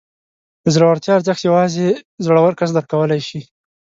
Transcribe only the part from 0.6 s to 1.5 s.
د زړورتیا ارزښت